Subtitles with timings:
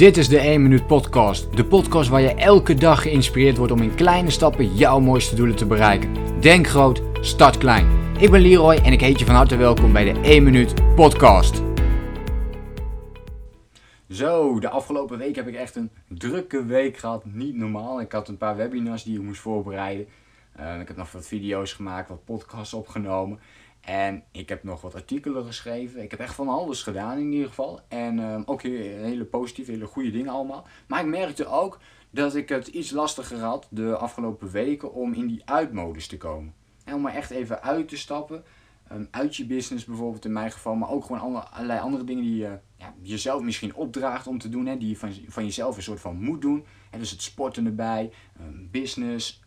[0.00, 1.56] Dit is de 1 Minuut Podcast.
[1.56, 5.56] De podcast waar je elke dag geïnspireerd wordt om in kleine stappen jouw mooiste doelen
[5.56, 6.40] te bereiken.
[6.40, 7.86] Denk groot, start klein.
[8.18, 11.62] Ik ben Leroy en ik heet je van harte welkom bij de 1 Minuut Podcast.
[14.10, 17.24] Zo, de afgelopen week heb ik echt een drukke week gehad.
[17.24, 18.00] Niet normaal.
[18.00, 20.06] Ik had een paar webinars die ik moest voorbereiden.
[20.60, 23.40] Uh, ik heb nog wat video's gemaakt, wat podcasts opgenomen.
[23.80, 26.02] En ik heb nog wat artikelen geschreven.
[26.02, 27.80] Ik heb echt van alles gedaan in ieder geval.
[27.88, 30.66] En uh, ook hele positieve, hele goede dingen allemaal.
[30.86, 31.78] Maar ik merkte ook
[32.10, 36.54] dat ik het iets lastiger had de afgelopen weken om in die uitmodus te komen.
[36.84, 38.44] En om er echt even uit te stappen.
[38.92, 40.74] Um, uit je business bijvoorbeeld in mijn geval.
[40.74, 44.48] Maar ook gewoon alle, allerlei andere dingen die je ja, jezelf misschien opdraagt om te
[44.48, 44.66] doen.
[44.66, 46.64] Hè, die je van, van jezelf een soort van moet doen.
[46.90, 49.42] En dus het sporten erbij, um, business,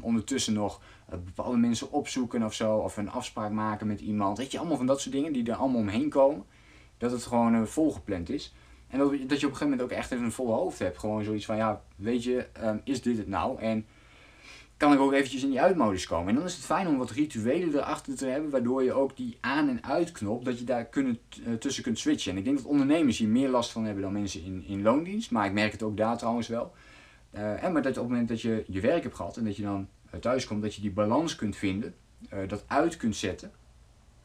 [0.00, 0.80] ondertussen nog
[1.12, 4.38] uh, bepaalde mensen opzoeken of zo, of een afspraak maken met iemand.
[4.38, 6.44] Weet je, allemaal van dat soort dingen die er allemaal omheen komen.
[6.98, 8.54] Dat het gewoon uh, volgepland is.
[8.88, 10.98] En dat, dat je op een gegeven moment ook echt even een volle hoofd hebt.
[10.98, 13.60] Gewoon zoiets van, ja, weet je, um, is dit het nou?
[13.60, 13.86] En
[14.76, 16.28] kan ik ook eventjes in die uitmodus komen.
[16.28, 19.38] En dan is het fijn om wat rituelen erachter te hebben, waardoor je ook die
[19.40, 22.32] aan- en uitknop, dat je daar kunnen, uh, tussen kunt switchen.
[22.32, 25.30] En ik denk dat ondernemers hier meer last van hebben dan mensen in, in loondienst.
[25.30, 26.72] Maar ik merk het ook daar trouwens wel.
[27.34, 29.56] Uh, en maar dat op het moment dat je je werk hebt gehad en dat
[29.56, 29.88] je dan
[30.20, 31.94] thuis komt, dat je die balans kunt vinden,
[32.32, 33.52] uh, dat uit kunt zetten.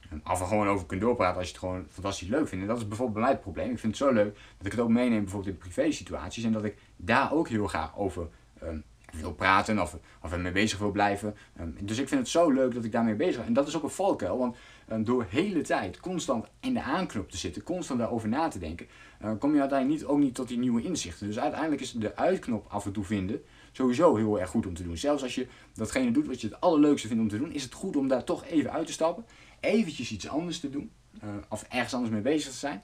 [0.09, 2.63] En af en gewoon over kunt doorpraten als je het gewoon fantastisch leuk vindt.
[2.63, 3.71] En dat is bijvoorbeeld bij mij probleem.
[3.71, 6.43] Ik vind het zo leuk dat ik het ook meeneem bijvoorbeeld in privé situaties.
[6.43, 8.27] En dat ik daar ook heel graag over
[8.63, 11.35] um, wil praten of, of ermee bezig wil blijven.
[11.59, 13.45] Um, dus ik vind het zo leuk dat ik daarmee bezig ben.
[13.45, 14.55] En dat is ook een valkuil, want
[14.91, 18.87] um, door hele tijd constant in de aanknop te zitten, constant daarover na te denken,
[19.23, 21.27] uh, kom je uiteindelijk niet, ook niet tot die nieuwe inzichten.
[21.27, 24.83] Dus uiteindelijk is de uitknop af en toe vinden sowieso heel erg goed om te
[24.83, 24.97] doen.
[24.97, 27.73] Zelfs als je datgene doet wat je het allerleukste vindt om te doen, is het
[27.73, 29.25] goed om daar toch even uit te stappen.
[29.59, 30.91] Eventjes iets anders te doen.
[31.23, 32.81] Uh, of ergens anders mee bezig te zijn.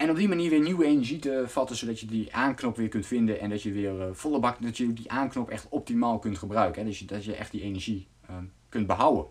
[0.00, 3.06] En op die manier weer nieuwe energie te vatten, zodat je die aanknop weer kunt
[3.06, 6.38] vinden en dat je weer uh, volle bak, dat je die aanknop echt optimaal kunt
[6.38, 6.82] gebruiken.
[6.82, 6.88] Hè?
[6.88, 8.36] Dus dat je echt die energie uh,
[8.68, 9.26] kunt behouden.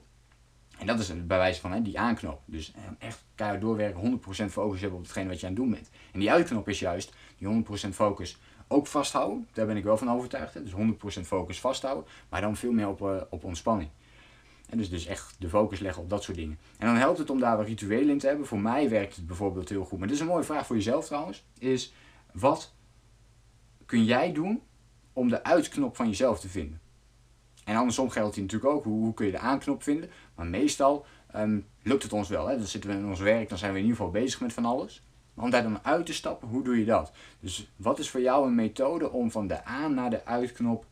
[0.77, 2.41] En dat is bij wijze van hè, die aanknop.
[2.45, 5.89] Dus echt keihard doorwerken, 100% focus hebben op hetgene wat je aan het doen bent.
[6.11, 9.47] En die uitknop is juist die 100% focus ook vasthouden.
[9.53, 10.53] Daar ben ik wel van overtuigd.
[10.53, 10.63] Hè?
[10.63, 10.73] Dus
[11.21, 13.89] 100% focus vasthouden, maar dan veel meer op, uh, op ontspanning.
[14.69, 16.59] En dus, dus echt de focus leggen op dat soort dingen.
[16.77, 18.45] En dan helpt het om daar wat rituelen in te hebben.
[18.45, 19.99] Voor mij werkt het bijvoorbeeld heel goed.
[19.99, 21.45] Maar dit is een mooie vraag voor jezelf trouwens.
[21.59, 21.93] Is
[22.33, 22.73] wat
[23.85, 24.61] kun jij doen
[25.13, 26.81] om de uitknop van jezelf te vinden?
[27.65, 28.83] En andersom geldt hier natuurlijk ook.
[28.83, 30.09] Hoe, hoe kun je de aanknop vinden?
[30.35, 31.05] Maar meestal
[31.35, 32.47] um, lukt het ons wel.
[32.47, 32.57] Hè?
[32.57, 33.49] Dan zitten we in ons werk.
[33.49, 35.03] Dan zijn we in ieder geval bezig met van alles.
[35.33, 37.11] Maar om daar dan uit te stappen, hoe doe je dat?
[37.39, 40.85] Dus wat is voor jou een methode om van de aan naar de uitknop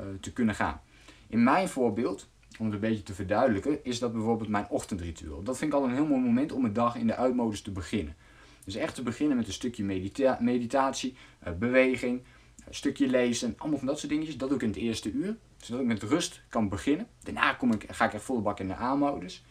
[0.00, 0.80] uh, te kunnen gaan?
[1.26, 5.42] In mijn voorbeeld, om het een beetje te verduidelijken, is dat bijvoorbeeld mijn ochtendritueel.
[5.42, 7.70] Dat vind ik al een heel mooi moment om een dag in de uitmodus te
[7.70, 8.16] beginnen.
[8.64, 11.16] Dus echt te beginnen met een stukje medita meditatie,
[11.46, 12.22] uh, beweging,
[12.66, 14.36] een stukje lezen, allemaal van dat soort dingetjes.
[14.36, 17.06] Dat doe ik in het eerste uur, zodat ik met rust kan beginnen.
[17.22, 19.44] Daarna kom ik, ga ik echt volle bak in de aanmodus.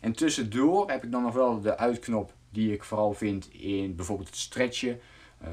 [0.00, 4.28] En tussendoor heb ik dan nog wel de uitknop die ik vooral vind in bijvoorbeeld
[4.28, 5.00] het stretchen.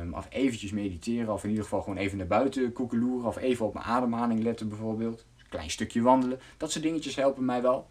[0.01, 3.65] Um, of eventjes mediteren, of in ieder geval gewoon even naar buiten koekeloeren, of even
[3.65, 5.25] op mijn ademhaling letten bijvoorbeeld.
[5.49, 6.39] Klein stukje wandelen.
[6.57, 7.87] Dat soort dingetjes helpen mij wel.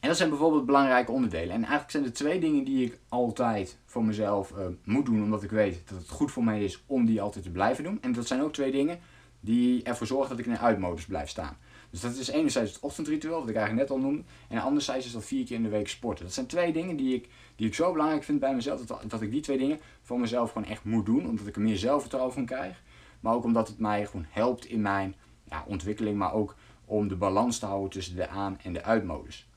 [0.00, 1.54] En dat zijn bijvoorbeeld belangrijke onderdelen.
[1.54, 5.42] En eigenlijk zijn er twee dingen die ik altijd voor mezelf uh, moet doen, omdat
[5.42, 7.98] ik weet dat het goed voor mij is om die altijd te blijven doen.
[8.02, 9.00] En dat zijn ook twee dingen
[9.40, 11.56] die ervoor zorgen dat ik in uitmodus blijf staan.
[11.90, 14.22] Dus dat is enerzijds het ochtendritueel, wat ik eigenlijk net al noemde.
[14.48, 16.24] En anderzijds is dat vier keer in de week sporten.
[16.24, 18.84] Dat zijn twee dingen die ik, die ik zo belangrijk vind bij mezelf.
[18.84, 21.28] Dat, dat ik die twee dingen voor mezelf gewoon echt moet doen.
[21.28, 22.82] Omdat ik er meer zelfvertrouwen van krijg.
[23.20, 25.14] Maar ook omdat het mij gewoon helpt in mijn
[25.50, 26.18] ja, ontwikkeling.
[26.18, 26.54] Maar ook
[26.84, 29.48] om de balans te houden tussen de aan- en de uitmodus.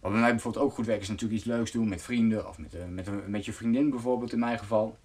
[0.00, 2.48] Wat bij mij bijvoorbeeld ook goed werkt is natuurlijk iets leuks doen met vrienden.
[2.48, 4.98] Of met, uh, met, met je vriendin bijvoorbeeld in mijn geval.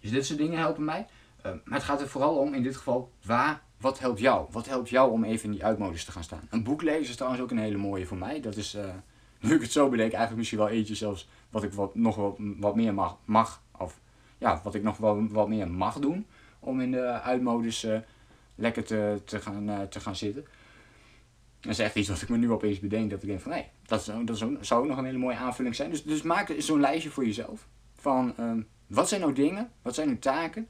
[0.00, 1.06] Dus dit soort dingen helpen mij.
[1.46, 4.46] Uh, maar het gaat er vooral om in dit geval waar wat helpt jou?
[4.50, 6.48] Wat helpt jou om even in die uitmodus te gaan staan?
[6.50, 8.40] Een boek lezen is trouwens ook een hele mooie voor mij.
[8.40, 8.76] Dat is,
[9.40, 12.36] nu ik het zo bedenk, eigenlijk misschien wel eentje zelfs wat ik wat, nog wat,
[12.38, 13.62] wat meer mag, mag.
[13.78, 14.00] Of
[14.38, 16.26] ja, wat ik nog wel wat meer mag doen.
[16.58, 17.86] Om in de uitmodus
[18.58, 20.44] lekker te, te, gaan, uh, te gaan zitten.
[21.60, 23.10] Dat is echt iets wat ik me nu opeens bedenk.
[23.10, 25.74] Dat ik denk van, hé, dat, is, dat zou ook nog een hele mooie aanvulling
[25.74, 25.90] zijn.
[25.90, 27.68] Dus, dus maak zo'n lijstje voor jezelf.
[27.94, 29.70] Van, um, wat zijn nou dingen?
[29.82, 30.68] Wat zijn nou taken?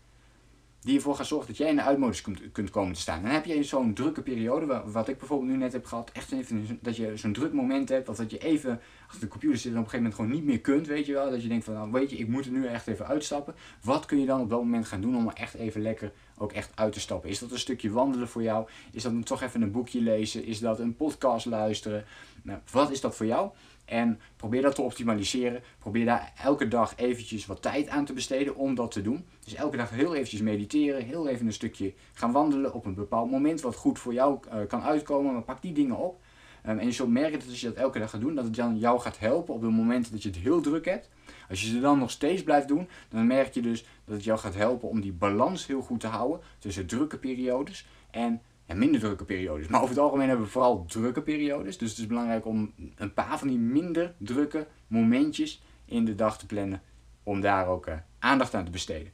[0.80, 3.22] Die ervoor gaan zorgen dat jij in de uitmodus kunt, kunt komen te staan.
[3.22, 6.78] Dan heb je zo'n drukke periode, wat ik bijvoorbeeld nu net heb gehad, echt even
[6.82, 9.84] dat je zo'n druk moment hebt, dat je even achter de computer zit en op
[9.84, 11.30] een gegeven moment gewoon niet meer kunt, weet je wel.
[11.30, 13.54] Dat je denkt van, nou weet je, ik moet er nu echt even uitstappen.
[13.82, 16.52] Wat kun je dan op dat moment gaan doen om er echt even lekker ook
[16.52, 17.30] echt uit te stappen?
[17.30, 18.68] Is dat een stukje wandelen voor jou?
[18.92, 20.44] Is dat toch even een boekje lezen?
[20.44, 22.04] Is dat een podcast luisteren?
[22.42, 23.50] Nou, wat is dat voor jou?
[23.88, 25.62] En probeer dat te optimaliseren.
[25.78, 29.24] Probeer daar elke dag eventjes wat tijd aan te besteden om dat te doen.
[29.44, 33.30] Dus elke dag heel eventjes mediteren, heel even een stukje gaan wandelen op een bepaald
[33.30, 35.32] moment wat goed voor jou uh, kan uitkomen.
[35.32, 36.20] Maar pak die dingen op.
[36.66, 38.54] Um, en je zult merken dat als je dat elke dag gaat doen, dat het
[38.54, 41.08] dan jou gaat helpen op de momenten dat je het heel druk hebt.
[41.48, 44.38] Als je ze dan nog steeds blijft doen, dan merk je dus dat het jou
[44.38, 49.00] gaat helpen om die balans heel goed te houden tussen drukke periodes en en minder
[49.00, 49.68] drukke periodes.
[49.68, 51.78] Maar over het algemeen hebben we vooral drukke periodes.
[51.78, 56.38] Dus het is belangrijk om een paar van die minder drukke momentjes in de dag
[56.38, 56.82] te plannen.
[57.22, 59.12] Om daar ook uh, aandacht aan te besteden.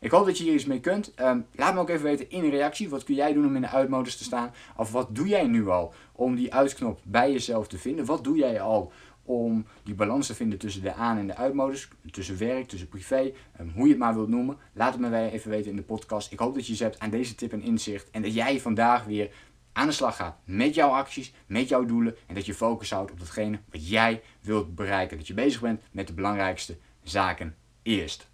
[0.00, 1.12] Ik hoop dat je hier iets mee kunt.
[1.20, 2.88] Um, laat me ook even weten in een reactie.
[2.88, 4.52] Wat kun jij doen om in de uitmodus te staan?
[4.76, 8.04] Of wat doe jij nu al om die uitknop bij jezelf te vinden?
[8.04, 8.92] Wat doe jij al
[9.26, 13.32] om die balans te vinden tussen de aan- en de uitmodus, tussen werk, tussen privé,
[13.60, 14.56] um, hoe je het maar wilt noemen.
[14.72, 16.32] Laat het me even weten in de podcast.
[16.32, 19.04] Ik hoop dat je iets hebt aan deze tip en inzicht en dat jij vandaag
[19.04, 19.30] weer
[19.72, 23.10] aan de slag gaat met jouw acties, met jouw doelen en dat je focus houdt
[23.10, 25.16] op datgene wat jij wilt bereiken.
[25.16, 28.28] Dat je bezig bent met de belangrijkste zaken eerst.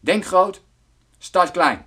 [0.00, 0.64] Denk groot,
[1.18, 1.86] start klein.